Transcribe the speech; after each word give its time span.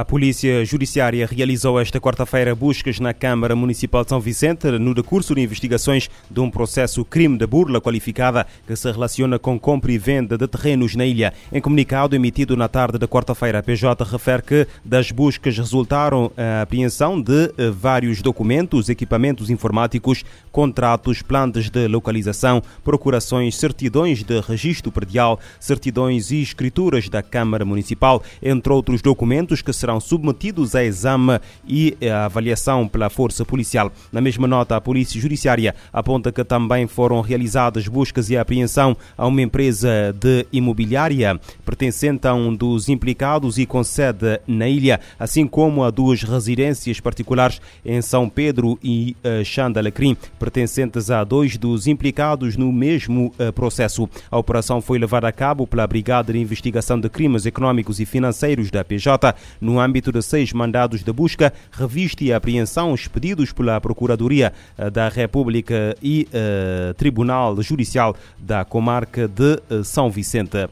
A 0.00 0.04
Polícia 0.04 0.64
Judiciária 0.64 1.24
realizou 1.24 1.78
esta 1.78 2.00
quarta-feira 2.00 2.52
buscas 2.52 2.98
na 2.98 3.14
Câmara 3.14 3.54
Municipal 3.54 4.02
de 4.02 4.08
São 4.08 4.18
Vicente 4.18 4.68
no 4.72 4.92
decurso 4.92 5.36
de 5.36 5.40
investigações 5.40 6.10
de 6.28 6.40
um 6.40 6.50
processo 6.50 7.04
crime 7.04 7.38
de 7.38 7.46
burla 7.46 7.80
qualificada 7.80 8.44
que 8.66 8.74
se 8.74 8.90
relaciona 8.90 9.38
com 9.38 9.56
compra 9.56 9.92
e 9.92 9.98
venda 9.98 10.36
de 10.36 10.48
terrenos 10.48 10.96
na 10.96 11.06
ilha. 11.06 11.32
Em 11.52 11.60
comunicado 11.60 12.16
emitido 12.16 12.56
na 12.56 12.66
tarde 12.66 12.98
da 12.98 13.06
quarta-feira, 13.06 13.60
a 13.60 13.62
PJ 13.62 14.02
refere 14.02 14.42
que 14.42 14.66
das 14.84 15.12
buscas 15.12 15.56
resultaram 15.56 16.32
a 16.36 16.62
apreensão 16.62 17.20
de 17.20 17.52
eh, 17.56 17.70
vários 17.70 18.20
documentos, 18.20 18.88
equipamentos 18.88 19.48
informáticos, 19.48 20.24
contratos, 20.50 21.22
plantas 21.22 21.70
de 21.70 21.86
localização, 21.86 22.60
procurações, 22.82 23.56
certidões 23.56 24.24
de 24.24 24.40
registro 24.40 24.90
predial, 24.90 25.38
certidões 25.60 26.32
e 26.32 26.42
escrituras 26.42 27.08
da 27.08 27.22
Câmara 27.22 27.64
Municipal, 27.64 28.20
entre 28.42 28.72
outros 28.72 29.00
documentos 29.00 29.62
que 29.62 29.72
serão 29.84 30.00
submetidos 30.00 30.74
a 30.74 30.82
exame 30.82 31.38
e 31.68 31.94
a 32.08 32.24
avaliação 32.24 32.88
pela 32.88 33.10
Força 33.10 33.44
Policial. 33.44 33.92
Na 34.10 34.20
mesma 34.20 34.46
nota, 34.46 34.74
a 34.74 34.80
Polícia 34.80 35.20
Judiciária 35.20 35.74
aponta 35.92 36.32
que 36.32 36.42
também 36.42 36.86
foram 36.86 37.20
realizadas 37.20 37.86
buscas 37.86 38.30
e 38.30 38.36
apreensão 38.36 38.96
a 39.16 39.26
uma 39.26 39.42
empresa 39.42 40.14
de 40.18 40.46
imobiliária 40.50 41.38
pertencente 41.66 42.26
a 42.26 42.32
um 42.32 42.54
dos 42.54 42.88
implicados 42.88 43.58
e 43.58 43.66
com 43.66 43.84
sede 43.84 44.40
na 44.46 44.66
ilha, 44.66 45.00
assim 45.18 45.46
como 45.46 45.84
a 45.84 45.90
duas 45.90 46.22
residências 46.22 46.98
particulares 46.98 47.60
em 47.84 48.00
São 48.00 48.26
Pedro 48.26 48.78
e 48.82 49.14
uh, 49.22 49.44
Xandalacrim, 49.44 50.16
pertencentes 50.38 51.10
a 51.10 51.22
dois 51.24 51.58
dos 51.58 51.86
implicados 51.86 52.56
no 52.56 52.72
mesmo 52.72 53.34
uh, 53.38 53.52
processo. 53.52 54.08
A 54.30 54.38
operação 54.38 54.80
foi 54.80 54.98
levada 54.98 55.28
a 55.28 55.32
cabo 55.32 55.66
pela 55.66 55.86
Brigada 55.86 56.32
de 56.32 56.38
Investigação 56.38 56.98
de 56.98 57.10
Crimes 57.10 57.44
Econômicos 57.44 58.00
e 58.00 58.06
Financeiros 58.06 58.70
da 58.70 58.82
PJ 58.82 59.34
no 59.60 59.73
âmbito 59.80 60.12
de 60.12 60.22
seis 60.22 60.52
mandados 60.52 61.02
de 61.02 61.12
busca, 61.12 61.52
revista 61.72 62.24
e 62.24 62.32
apreensão 62.32 62.94
expedidos 62.94 63.52
pela 63.52 63.80
Procuradoria 63.80 64.52
eh, 64.76 64.90
da 64.90 65.08
República 65.08 65.96
e 66.02 66.28
uh, 66.32 66.94
Tribunal 66.94 67.60
Judicial 67.62 68.16
da 68.38 68.64
Comarca 68.64 69.28
de 69.28 69.60
uh, 69.70 69.84
São 69.84 70.10
Vicente. 70.10 70.68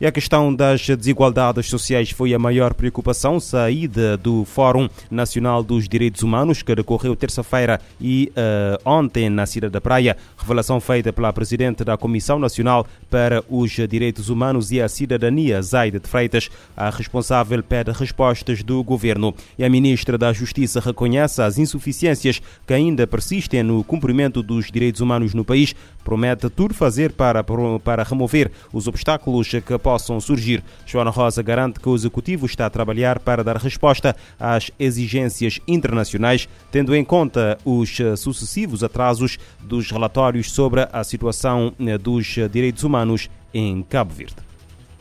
E 0.00 0.06
a 0.06 0.12
questão 0.12 0.54
das 0.54 0.86
desigualdades 0.86 1.66
sociais 1.66 2.12
foi 2.12 2.32
a 2.32 2.38
maior 2.38 2.72
preocupação 2.72 3.40
saída 3.40 4.16
do 4.16 4.44
Fórum 4.44 4.88
Nacional 5.10 5.60
dos 5.60 5.88
Direitos 5.88 6.22
Humanos, 6.22 6.62
que 6.62 6.72
decorreu 6.72 7.16
terça-feira 7.16 7.80
e 8.00 8.30
uh, 8.30 8.80
ontem 8.88 9.28
na 9.28 9.44
Cidade 9.44 9.72
da 9.72 9.80
Praia. 9.80 10.16
Revelação 10.36 10.80
feita 10.80 11.12
pela 11.12 11.32
Presidente 11.32 11.82
da 11.82 11.96
Comissão 11.96 12.38
Nacional 12.38 12.86
para 13.10 13.42
os 13.48 13.72
Direitos 13.72 14.28
Humanos 14.28 14.70
e 14.70 14.80
a 14.80 14.88
Cidadania, 14.88 15.60
Zaida 15.62 15.98
de 15.98 16.08
Freitas. 16.08 16.48
A 16.76 16.90
responsável 16.90 17.60
pede 17.60 17.90
respostas 17.90 18.62
do 18.62 18.84
governo. 18.84 19.34
E 19.58 19.64
a 19.64 19.68
Ministra 19.68 20.16
da 20.16 20.32
Justiça 20.32 20.78
reconhece 20.78 21.42
as 21.42 21.58
insuficiências 21.58 22.40
que 22.64 22.72
ainda 22.72 23.04
persistem 23.04 23.64
no 23.64 23.82
cumprimento 23.82 24.44
dos 24.44 24.70
direitos 24.70 25.00
humanos 25.00 25.34
no 25.34 25.44
país. 25.44 25.74
Promete 26.08 26.48
tudo 26.48 26.72
fazer 26.72 27.12
para, 27.12 27.44
para 27.84 28.02
remover 28.02 28.50
os 28.72 28.88
obstáculos 28.88 29.50
que 29.50 29.78
possam 29.78 30.18
surgir. 30.18 30.64
Joana 30.86 31.10
Rosa 31.10 31.42
garante 31.42 31.78
que 31.78 31.86
o 31.86 31.94
Executivo 31.94 32.46
está 32.46 32.64
a 32.64 32.70
trabalhar 32.70 33.18
para 33.18 33.44
dar 33.44 33.58
resposta 33.58 34.16
às 34.40 34.70
exigências 34.78 35.60
internacionais, 35.68 36.48
tendo 36.72 36.96
em 36.96 37.04
conta 37.04 37.58
os 37.62 38.00
eh, 38.00 38.16
sucessivos 38.16 38.82
atrasos 38.82 39.38
dos 39.60 39.90
relatórios 39.90 40.50
sobre 40.50 40.88
a 40.90 41.04
situação 41.04 41.74
eh, 41.78 41.98
dos 41.98 42.36
direitos 42.50 42.84
humanos 42.84 43.28
em 43.52 43.82
Cabo 43.82 44.14
Verde. 44.14 44.36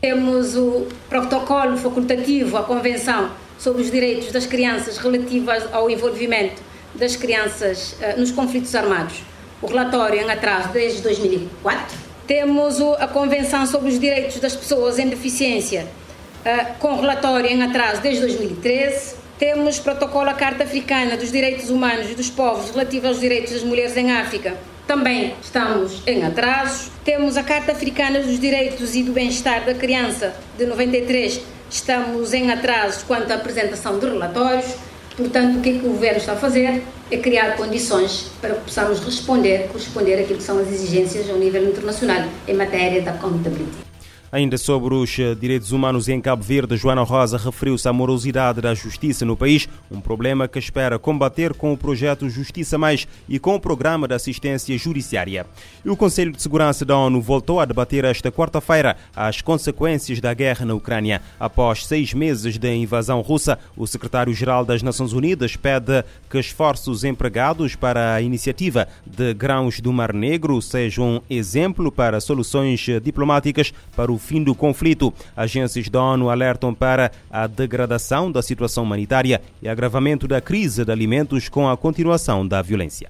Temos 0.01 0.57
o 0.57 0.87
protocolo 1.07 1.77
facultativo, 1.77 2.57
a 2.57 2.63
Convenção 2.63 3.29
sobre 3.57 3.81
os 3.81 3.89
Direitos 3.89 4.33
das 4.33 4.45
Crianças 4.45 4.97
relativas 4.97 5.73
ao 5.73 5.89
envolvimento 5.89 6.61
das 6.95 7.15
crianças 7.15 7.95
nos 8.17 8.29
conflitos 8.29 8.75
armados. 8.75 9.23
O 9.61 9.65
relatório 9.65 10.21
em 10.21 10.29
atraso 10.29 10.69
desde 10.69 11.01
2004 11.01 11.97
temos 12.27 12.79
a 12.99 13.07
Convenção 13.07 13.65
sobre 13.65 13.89
os 13.89 13.99
Direitos 13.99 14.39
das 14.39 14.55
Pessoas 14.55 14.99
em 14.99 15.07
Deficiência, 15.07 15.87
eh, 16.45 16.65
com 16.79 16.99
relatório 16.99 17.49
em 17.49 17.63
atraso 17.63 18.01
desde 18.01 18.21
2013. 18.21 19.15
Temos 19.39 19.79
protocolo 19.79 20.29
à 20.29 20.33
Carta 20.33 20.63
Africana 20.63 21.17
dos 21.17 21.31
Direitos 21.31 21.69
Humanos 21.69 22.11
e 22.11 22.13
dos 22.13 22.29
Povos 22.29 22.69
relativo 22.69 23.07
aos 23.07 23.19
direitos 23.19 23.53
das 23.53 23.63
mulheres 23.63 23.97
em 23.97 24.11
África. 24.11 24.55
Também 24.85 25.33
estamos 25.41 26.03
em 26.05 26.23
atrasos. 26.23 26.91
Temos 27.03 27.35
a 27.35 27.43
Carta 27.43 27.71
Africana 27.71 28.19
dos 28.19 28.39
Direitos 28.39 28.95
e 28.95 29.03
do 29.03 29.11
Bem-Estar 29.11 29.65
da 29.65 29.73
Criança 29.73 30.35
de 30.57 30.65
93. 30.65 31.41
Estamos 31.69 32.33
em 32.33 32.51
atrasos 32.51 33.03
quanto 33.03 33.31
à 33.31 33.35
apresentação 33.35 33.97
de 33.99 34.05
relatórios. 34.05 34.75
Portanto, 35.17 35.57
o 35.57 35.61
que, 35.61 35.69
é 35.69 35.73
que 35.73 35.79
o 35.79 35.89
governo 35.89 36.19
está 36.19 36.33
a 36.33 36.35
fazer 36.35 36.83
é 37.09 37.17
criar 37.17 37.57
condições 37.57 38.29
para 38.39 38.53
que 38.53 38.61
possamos 38.65 38.99
responder, 38.99 39.67
corresponder 39.69 40.21
àquilo 40.21 40.37
que 40.37 40.43
são 40.43 40.59
as 40.59 40.67
exigências 40.67 41.27
ao 41.27 41.37
nível 41.37 41.67
internacional 41.67 42.23
em 42.47 42.53
matéria 42.53 43.01
da 43.01 43.11
accountability. 43.11 43.86
Ainda 44.29 44.57
sobre 44.57 44.93
os 44.93 45.17
eh, 45.19 45.33
direitos 45.35 45.71
humanos 45.71 46.09
em 46.09 46.19
Cabo 46.19 46.43
Verde, 46.43 46.75
Joana 46.75 47.03
Rosa 47.03 47.37
referiu-se 47.37 47.87
à 47.87 47.93
morosidade 47.93 48.59
da 48.59 48.73
justiça 48.73 49.23
no 49.23 49.37
país, 49.37 49.69
um 49.89 50.01
problema 50.01 50.49
que 50.49 50.59
espera 50.59 50.99
combater 50.99 51.53
com 51.53 51.71
o 51.71 51.77
projeto 51.77 52.29
Justiça 52.29 52.77
Mais 52.77 53.07
e 53.29 53.39
com 53.39 53.55
o 53.55 53.59
programa 53.59 54.05
de 54.05 54.13
assistência 54.13 54.77
judiciária. 54.77 55.45
E 55.83 55.89
o 55.89 55.95
Conselho 55.95 56.33
de 56.33 56.41
Segurança 56.41 56.83
da 56.83 56.97
ONU 56.97 57.21
voltou 57.21 57.61
a 57.61 57.65
debater 57.65 58.03
esta 58.03 58.29
quarta-feira 58.29 58.97
as 59.15 59.41
consequências 59.41 60.19
da 60.19 60.33
guerra 60.33 60.65
na 60.65 60.73
Ucrânia. 60.73 61.21
Após 61.39 61.85
seis 61.85 62.13
meses 62.13 62.57
de 62.57 62.75
invasão 62.75 63.21
russa, 63.21 63.57
o 63.77 63.87
secretário-geral 63.87 64.65
das 64.65 64.83
Nações 64.83 65.13
Unidas 65.13 65.55
pede 65.55 66.03
que 66.29 66.37
esforços 66.37 67.05
empregados 67.05 67.75
para 67.75 68.15
a 68.15 68.21
iniciativa 68.21 68.89
de 69.05 69.33
grãos 69.33 69.79
do 69.79 69.93
Mar 69.93 70.11
Negro 70.11 70.61
sejam 70.61 71.21
exemplo 71.29 71.89
para 71.89 72.19
soluções 72.19 72.85
diplomáticas 73.01 73.73
para 73.95 74.11
o 74.11 74.16
fim 74.17 74.43
do 74.43 74.55
conflito. 74.55 75.13
Agências 75.35 75.89
da 75.89 76.01
ONU 76.01 76.29
alertam 76.29 76.73
para 76.73 77.11
a 77.29 77.47
degradação 77.47 78.31
da 78.31 78.41
situação 78.41 78.83
humanitária 78.83 79.41
e 79.61 79.67
agravamento 79.67 80.27
da 80.27 80.41
crise 80.41 80.83
de 80.83 80.91
alimentos 80.91 81.49
com 81.49 81.69
a 81.69 81.77
continuação 81.77 82.47
da 82.47 82.61
violência. 82.61 83.09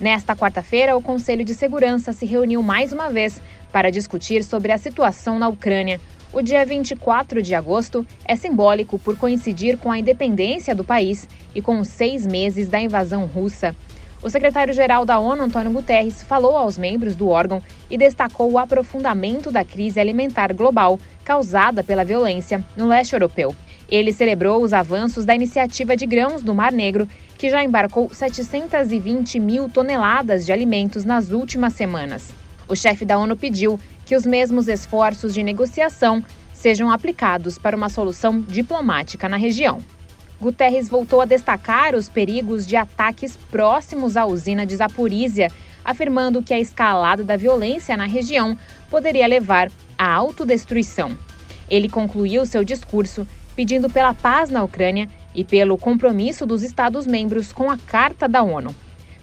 Nesta 0.00 0.34
quarta-feira, 0.34 0.96
o 0.96 1.02
Conselho 1.02 1.44
de 1.44 1.54
Segurança 1.54 2.12
se 2.12 2.26
reuniu 2.26 2.62
mais 2.62 2.92
uma 2.92 3.08
vez 3.08 3.40
para 3.70 3.90
discutir 3.90 4.42
sobre 4.42 4.72
a 4.72 4.78
situação 4.78 5.38
na 5.38 5.48
Ucrânia. 5.48 6.00
O 6.32 6.40
dia 6.40 6.64
24 6.64 7.42
de 7.42 7.54
agosto 7.54 8.06
é 8.24 8.34
simbólico 8.34 8.98
por 8.98 9.16
coincidir 9.16 9.76
com 9.76 9.92
a 9.92 9.98
independência 9.98 10.74
do 10.74 10.82
país 10.82 11.28
e 11.54 11.60
com 11.60 11.84
seis 11.84 12.26
meses 12.26 12.68
da 12.68 12.80
invasão 12.80 13.26
russa. 13.26 13.76
O 14.22 14.30
secretário-geral 14.30 15.04
da 15.04 15.18
ONU, 15.18 15.42
Antônio 15.42 15.72
Guterres, 15.72 16.22
falou 16.22 16.56
aos 16.56 16.78
membros 16.78 17.16
do 17.16 17.28
órgão 17.28 17.60
e 17.90 17.98
destacou 17.98 18.52
o 18.52 18.58
aprofundamento 18.58 19.50
da 19.50 19.64
crise 19.64 19.98
alimentar 19.98 20.52
global 20.54 21.00
causada 21.24 21.82
pela 21.82 22.04
violência 22.04 22.64
no 22.76 22.86
leste 22.86 23.14
europeu. 23.14 23.54
Ele 23.88 24.12
celebrou 24.12 24.62
os 24.62 24.72
avanços 24.72 25.24
da 25.24 25.34
iniciativa 25.34 25.96
de 25.96 26.06
grãos 26.06 26.40
do 26.40 26.54
Mar 26.54 26.70
Negro, 26.70 27.08
que 27.36 27.50
já 27.50 27.64
embarcou 27.64 28.14
720 28.14 29.40
mil 29.40 29.68
toneladas 29.68 30.46
de 30.46 30.52
alimentos 30.52 31.04
nas 31.04 31.30
últimas 31.32 31.72
semanas. 31.72 32.32
O 32.68 32.76
chefe 32.76 33.04
da 33.04 33.18
ONU 33.18 33.36
pediu 33.36 33.78
que 34.06 34.14
os 34.14 34.24
mesmos 34.24 34.68
esforços 34.68 35.34
de 35.34 35.42
negociação 35.42 36.24
sejam 36.52 36.92
aplicados 36.92 37.58
para 37.58 37.76
uma 37.76 37.88
solução 37.88 38.40
diplomática 38.40 39.28
na 39.28 39.36
região. 39.36 39.82
Guterres 40.42 40.88
voltou 40.88 41.20
a 41.20 41.24
destacar 41.24 41.94
os 41.94 42.08
perigos 42.08 42.66
de 42.66 42.74
ataques 42.74 43.36
próximos 43.36 44.16
à 44.16 44.26
usina 44.26 44.66
de 44.66 44.74
Zaporizhia, 44.74 45.52
afirmando 45.84 46.42
que 46.42 46.52
a 46.52 46.58
escalada 46.58 47.22
da 47.22 47.36
violência 47.36 47.96
na 47.96 48.06
região 48.06 48.58
poderia 48.90 49.28
levar 49.28 49.70
à 49.96 50.12
autodestruição. 50.12 51.16
Ele 51.70 51.88
concluiu 51.88 52.44
seu 52.44 52.64
discurso 52.64 53.24
pedindo 53.54 53.88
pela 53.88 54.14
paz 54.14 54.50
na 54.50 54.64
Ucrânia 54.64 55.08
e 55.32 55.44
pelo 55.44 55.78
compromisso 55.78 56.44
dos 56.44 56.64
Estados-membros 56.64 57.52
com 57.52 57.70
a 57.70 57.78
Carta 57.78 58.26
da 58.26 58.42
ONU. 58.42 58.74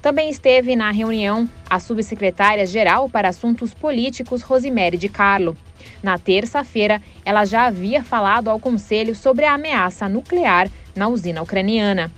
Também 0.02 0.30
esteve 0.30 0.74
na 0.74 0.90
reunião 0.90 1.50
a 1.70 1.82
subsecretária-geral 1.82 3.10
para 3.10 3.28
Assuntos 3.28 3.74
Políticos, 3.74 4.42
Rosemary 4.42 4.98
de 4.98 5.10
Carlo. 5.10 5.58
Na 6.02 6.18
terça-feira, 6.18 7.02
ela 7.26 7.44
já 7.44 7.66
havia 7.66 8.02
falado 8.02 8.50
ao 8.50 8.58
Conselho 8.58 9.14
sobre 9.14 9.44
a 9.44 9.56
ameaça 9.56 10.08
nuclear 10.08 10.70
na 11.00 11.08
usina 11.08 11.42
ucraniana. 11.42 12.12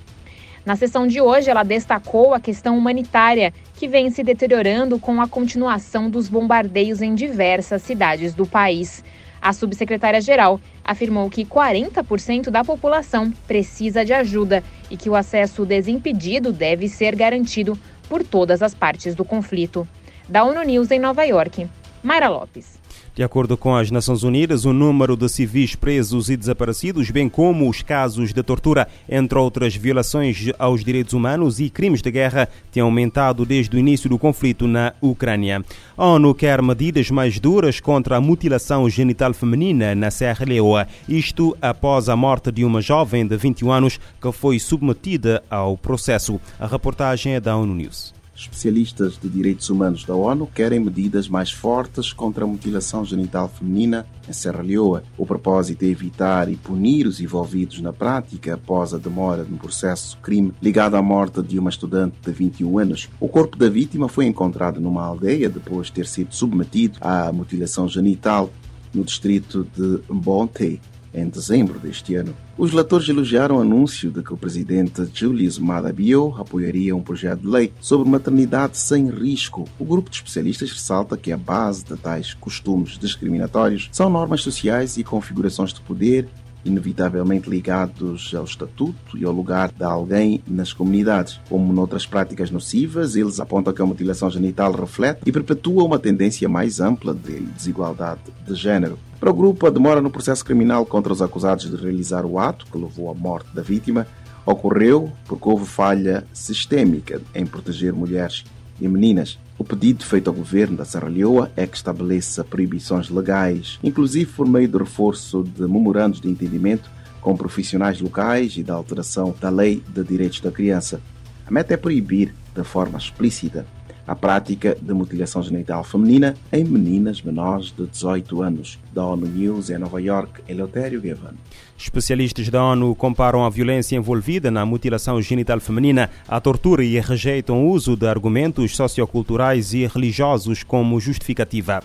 Na 0.66 0.76
sessão 0.76 1.08
de 1.08 1.22
hoje, 1.22 1.50
ela 1.50 1.64
destacou 1.64 2.34
a 2.34 2.40
questão 2.40 2.78
humanitária, 2.78 3.54
que 3.76 3.88
vem 3.88 4.10
se 4.12 4.24
deteriorando 4.24 5.00
com 5.00 5.22
a 5.22 5.28
continuação 5.28 6.10
dos 6.10 6.28
bombardeios 6.28 7.02
em 7.02 7.16
diversas 7.16 7.82
cidades 7.84 8.34
do 8.34 8.46
país. 8.46 9.04
A 9.42 9.54
subsecretária-geral 9.54 10.60
afirmou 10.84 11.30
que 11.30 11.46
40% 11.46 12.50
da 12.50 12.64
população 12.64 13.32
precisa 13.48 14.04
de 14.06 14.14
ajuda 14.14 14.64
e 14.90 14.98
que 14.98 15.10
o 15.10 15.16
acesso 15.16 15.66
desimpedido 15.66 16.52
deve 16.52 16.88
ser 16.88 17.16
garantido 17.16 17.80
por 18.08 18.24
todas 18.24 18.62
as 18.62 18.76
partes 18.76 19.16
do 19.16 19.26
conflito. 19.26 19.88
Da 20.30 20.44
ONU 20.44 20.62
News 20.64 20.92
em 20.92 21.00
Nova 21.00 21.24
York, 21.24 21.68
Mayra 22.04 22.30
Lopes. 22.30 22.80
De 23.14 23.24
acordo 23.24 23.58
com 23.58 23.76
as 23.76 23.92
Nações 23.92 24.24
Unidas, 24.24 24.64
o 24.64 24.72
número 24.72 25.18
de 25.18 25.28
civis 25.28 25.76
presos 25.76 26.30
e 26.30 26.38
desaparecidos, 26.38 27.12
bem 27.12 27.28
como 27.28 27.70
os 27.70 27.82
casos 27.82 28.34
de 28.34 28.42
tortura, 28.42 28.88
entre 29.10 29.38
outras 29.38 29.76
violações 29.76 30.50
aos 30.58 30.82
direitos 30.82 31.14
humanos 31.14 31.60
e 31.60 31.70
crimes 31.70 32.02
de 32.02 32.10
guerra, 32.10 32.48
tem 32.72 32.82
aumentado 32.82 33.46
desde 33.46 33.76
o 33.76 33.80
início 33.80 34.10
do 34.10 34.18
conflito 34.18 34.66
na 34.66 34.94
Ucrânia. 35.02 35.62
A 35.98 36.06
ONU 36.06 36.34
quer 36.34 36.62
medidas 36.62 37.12
mais 37.12 37.38
duras 37.38 37.82
contra 37.82 38.16
a 38.16 38.22
mutilação 38.22 38.90
genital 38.90 39.34
feminina 39.34 39.94
na 39.94 40.10
Serra 40.10 40.46
Leoa, 40.46 40.88
isto 41.08 41.58
após 41.62 42.08
a 42.08 42.16
morte 42.16 42.50
de 42.50 42.64
uma 42.64 42.80
jovem 42.80 43.28
de 43.28 43.36
21 43.36 43.72
anos 43.74 44.00
que 44.22 44.32
foi 44.32 44.58
submetida 44.58 45.44
ao 45.50 45.78
processo. 45.78 46.40
A 46.58 46.66
reportagem 46.66 47.34
é 47.34 47.42
da 47.42 47.58
ONU 47.58 47.76
News. 47.76 48.21
Especialistas 48.42 49.20
de 49.22 49.30
direitos 49.30 49.70
humanos 49.70 50.04
da 50.04 50.16
ONU 50.16 50.48
querem 50.48 50.80
medidas 50.80 51.30
mais 51.30 51.52
fortes 51.52 52.12
contra 52.12 52.44
a 52.44 52.48
mutilação 52.48 53.06
genital 53.06 53.48
feminina 53.48 54.04
em 54.28 54.34
Serra 54.34 54.64
Leoa. 54.64 55.04
O 55.16 55.28
propósito 55.28 55.84
é 55.84 55.88
evitar 55.90 56.50
e 56.50 56.56
punir 56.56 57.06
os 57.06 57.22
envolvidos 57.22 57.80
na 57.82 57.94
prática 57.94 58.56
após 58.56 58.96
a 58.96 58.98
demora 58.98 59.44
no 59.44 59.60
processo 59.60 60.18
crime 60.24 60.52
ligado 60.60 60.96
à 60.96 61.04
morte 61.04 61.40
de 61.44 61.60
uma 61.60 61.70
estudante 61.70 62.16
de 62.26 62.32
21 62.32 62.80
anos. 62.80 63.10
O 63.20 63.28
corpo 63.28 63.56
da 63.56 63.70
vítima 63.70 64.10
foi 64.10 64.26
encontrado 64.26 64.82
numa 64.82 65.06
aldeia 65.06 65.48
depois 65.48 65.88
de 65.88 65.94
ter 65.94 66.08
sido 66.08 66.34
submetido 66.34 66.98
à 67.00 67.32
mutilação 67.32 67.88
genital 67.88 68.50
no 68.92 69.04
distrito 69.04 69.68
de 69.78 70.02
Mbonte, 70.12 70.82
em 71.14 71.28
dezembro 71.28 71.80
deste 71.80 72.16
ano. 72.16 72.36
Os 72.58 72.72
leitores 72.72 73.08
elogiaram 73.10 73.58
o 73.58 73.62
anúncio 73.62 74.12
de 74.12 74.22
que 74.22 74.34
o 74.34 74.38
presidente 74.38 75.10
Julius 75.14 75.58
Maada 75.58 75.92
Bio 75.92 76.36
apoiaria 76.38 76.96
um 76.96 77.02
projeto 77.02 77.42
de 77.42 77.48
lei 77.48 77.74
sobre 77.82 78.10
maternidade 78.10 78.78
sem 78.78 79.10
risco. 79.10 79.68
O 79.80 79.86
grupo 79.86 80.10
de 80.10 80.18
especialistas 80.18 80.72
ressalta 80.72 81.18
que 81.18 81.32
a 81.32 81.38
base 81.38 81.84
de 81.84 81.96
tais 81.98 82.34
costumes 82.34 82.98
discriminatórios 82.98 83.90
são 83.92 84.10
normas 84.10 84.42
sociais 84.42 84.98
e 84.98 85.04
configurações 85.04 85.74
de 85.74 85.82
poder 85.82 86.28
inevitavelmente 86.64 87.50
ligados 87.50 88.34
ao 88.36 88.44
estatuto 88.44 89.18
e 89.18 89.26
ao 89.26 89.32
lugar 89.32 89.72
de 89.72 89.84
alguém 89.84 90.44
nas 90.48 90.74
comunidades. 90.74 91.40
Como 91.50 91.74
noutras 91.74 92.06
práticas 92.06 92.52
nocivas, 92.52 93.16
eles 93.16 93.40
apontam 93.40 93.74
que 93.74 93.82
a 93.82 93.86
mutilação 93.86 94.30
genital 94.30 94.72
reflete 94.72 95.22
e 95.26 95.32
perpetua 95.32 95.84
uma 95.84 96.00
tendência 96.00 96.48
mais 96.48 96.80
ampla 96.80 97.14
de 97.14 97.40
desigualdade 97.40 98.22
de 98.46 98.56
género. 98.56 98.98
Para 99.20 99.30
o 99.30 99.34
grupo, 99.34 99.68
a 99.68 99.70
demora 99.70 100.02
no 100.02 100.10
processo 100.10 100.44
criminal 100.44 100.86
contra 100.86 101.14
os 101.14 101.22
acusados 101.22 101.70
de 101.70 101.76
realizar 101.76 102.26
o 102.26 102.40
ato 102.40 102.66
que 102.66 102.78
levou 102.78 103.10
à 103.10 103.14
morte 103.14 103.54
da 103.54 103.62
vítima 103.62 104.08
ocorreu 104.46 105.12
porque 105.28 105.48
houve 105.48 105.66
falha 105.66 106.26
sistêmica 106.34 107.22
em 107.34 107.46
proteger 107.46 107.94
mulheres 107.94 108.44
e 108.82 108.88
meninas. 108.88 109.40
O 109.58 109.64
pedido 109.64 110.04
feito 110.04 110.28
ao 110.28 110.34
governo 110.34 110.76
da 110.76 110.84
Serra 110.84 111.08
Leoa 111.08 111.52
é 111.56 111.68
que 111.68 111.78
estabeleça 111.78 112.44
proibições 112.44 113.10
legais, 113.10 113.80
inclusive 113.84 114.32
por 114.32 114.48
meio 114.48 114.68
do 114.68 114.80
reforço 114.80 115.44
de 115.44 115.62
memorandos 115.62 116.20
de 116.20 116.28
entendimento 116.28 116.90
com 117.22 117.38
profissionais 117.38 118.02
locais 118.02 118.58
e 118.58 118.64
da 118.64 118.74
alteração 118.74 119.36
da 119.40 119.50
Lei 119.50 119.84
de 119.88 120.04
Direitos 120.04 120.42
da 120.42 120.52
Criança. 120.52 121.00
A 121.46 121.52
meta 121.52 121.76
é 121.76 121.78
proibir, 121.78 122.34
de 122.56 122.64
forma 122.64 122.98
explícita, 122.98 123.66
a 124.08 124.16
prática 124.16 124.78
de 124.82 124.94
mutilação 124.94 125.42
genital 125.42 125.84
feminina 125.84 126.36
em 126.52 126.64
meninas 126.64 127.22
menores 127.22 127.72
de 127.72 127.86
18 127.86 128.42
anos. 128.42 128.80
Da 128.94 129.06
ONU 129.06 129.26
News 129.28 129.70
em 129.70 129.78
Nova 129.78 130.02
York, 130.02 130.42
Eleutério 130.48 131.02
Gavan. 131.02 131.34
Especialistas 131.78 132.50
da 132.50 132.64
ONU 132.64 132.94
comparam 132.94 133.44
a 133.44 133.50
violência 133.50 133.96
envolvida 133.96 134.52
na 134.52 134.66
mutilação 134.66 135.22
genital 135.22 135.60
feminina 135.60 136.10
à 136.28 136.40
tortura 136.40 136.84
e 136.84 137.00
rejeitam 137.00 137.66
o 137.66 137.72
uso 137.72 137.96
de 137.96 138.08
argumentos 138.08 138.76
socioculturais 138.76 139.74
e 139.74 139.88
religiosos 139.88 140.64
como 140.64 141.00
justificativa. 141.00 141.82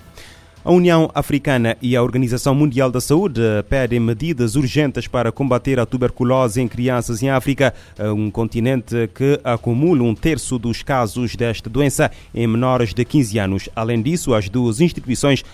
A 0.66 0.72
União 0.72 1.08
Africana 1.14 1.76
e 1.80 1.94
a 1.94 2.02
Organização 2.02 2.52
Mundial 2.52 2.90
da 2.90 3.00
Saúde 3.00 3.40
pedem 3.68 4.00
medidas 4.00 4.56
urgentes 4.56 5.06
para 5.06 5.30
combater 5.30 5.78
a 5.78 5.86
tuberculose 5.86 6.60
em 6.60 6.66
crianças 6.66 7.22
em 7.22 7.30
África, 7.30 7.72
um 8.00 8.32
continente 8.32 9.08
que 9.14 9.38
acumula 9.44 10.02
um 10.02 10.12
terço 10.12 10.58
dos 10.58 10.82
casos 10.82 11.36
desta 11.36 11.70
doença 11.70 12.10
em 12.34 12.48
menores 12.48 12.92
de 12.92 13.04
15 13.04 13.38
anos. 13.38 13.68
Além 13.76 14.02
disso, 14.02 14.34
as 14.34 14.48
duas 14.48 14.80
instituições 14.80 15.44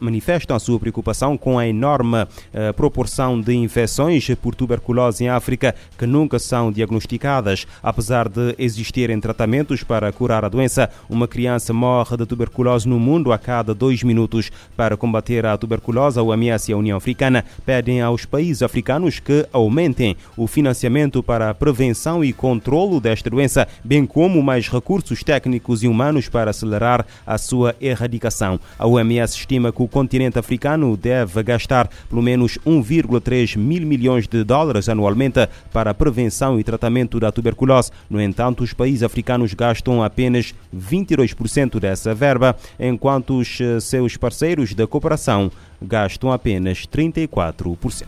manifestam 0.00 0.54
a 0.54 0.60
sua 0.60 0.78
preocupação 0.78 1.36
com 1.36 1.58
a 1.58 1.66
enorme 1.66 2.22
uh, 2.22 2.72
proporção 2.76 3.40
de 3.40 3.56
infecções 3.56 4.32
por 4.36 4.54
tuberculose 4.54 5.24
em 5.24 5.28
África 5.28 5.74
que 5.98 6.06
nunca 6.06 6.38
são 6.38 6.70
diagnosticadas. 6.70 7.66
Apesar 7.82 8.28
de 8.28 8.54
existirem 8.56 9.18
tratamentos 9.18 9.82
para 9.82 10.12
curar 10.12 10.44
a 10.44 10.48
doença, 10.48 10.88
uma 11.10 11.26
criança 11.26 11.72
morre 11.72 12.16
de 12.16 12.26
tuberculose 12.26 12.88
no 12.88 13.00
mundo 13.00 13.32
a 13.32 13.38
cada 13.38 13.74
dois 13.74 14.04
minutos 14.04 14.51
para 14.76 14.96
combater 14.96 15.46
a 15.46 15.56
tuberculose, 15.56 16.18
a 16.18 16.22
OMS 16.22 16.70
e 16.70 16.74
a 16.74 16.76
União 16.76 16.96
Africana 16.96 17.44
pedem 17.64 18.00
aos 18.00 18.24
países 18.24 18.62
africanos 18.62 19.18
que 19.18 19.46
aumentem 19.52 20.16
o 20.36 20.46
financiamento 20.46 21.22
para 21.22 21.50
a 21.50 21.54
prevenção 21.54 22.24
e 22.24 22.32
controlo 22.32 23.00
desta 23.00 23.30
doença, 23.30 23.66
bem 23.84 24.04
como 24.06 24.42
mais 24.42 24.68
recursos 24.68 25.22
técnicos 25.22 25.82
e 25.82 25.88
humanos 25.88 26.28
para 26.28 26.50
acelerar 26.50 27.06
a 27.26 27.38
sua 27.38 27.74
erradicação. 27.80 28.58
A 28.78 28.86
OMS 28.86 29.36
estima 29.36 29.72
que 29.72 29.82
o 29.82 29.88
continente 29.88 30.38
africano 30.38 30.96
deve 30.96 31.42
gastar 31.42 31.88
pelo 32.08 32.22
menos 32.22 32.58
1,3 32.66 33.56
mil 33.56 33.86
milhões 33.86 34.26
de 34.26 34.44
dólares 34.44 34.88
anualmente 34.88 35.48
para 35.72 35.90
a 35.90 35.94
prevenção 35.94 36.58
e 36.58 36.64
tratamento 36.64 37.18
da 37.18 37.32
tuberculose. 37.32 37.90
No 38.08 38.20
entanto, 38.20 38.62
os 38.62 38.72
países 38.72 39.02
africanos 39.02 39.54
gastam 39.54 40.02
apenas 40.02 40.54
22% 40.74 41.78
dessa 41.78 42.14
verba, 42.14 42.56
enquanto 42.78 43.38
os 43.38 43.60
eh, 43.60 43.80
seus 43.80 44.16
parceiros 44.16 44.41
parceiros 44.42 44.74
da 44.74 44.88
cooperação 44.88 45.52
gastam 45.80 46.32
apenas 46.32 46.84
34%. 46.84 48.06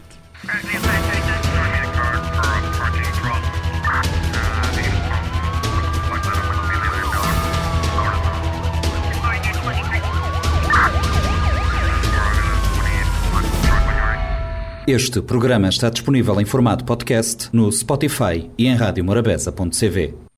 Este 14.87 15.23
programa 15.23 15.69
está 15.69 15.89
disponível 15.89 16.41
em 16.41 16.45
formato 16.45 16.85
podcast 16.85 17.49
no 17.53 17.71
Spotify 17.71 18.51
e 18.59 18.67
em 18.67 18.75
radiomorabeza.cv. 18.75 20.24